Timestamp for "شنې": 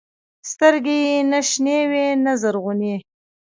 1.49-1.79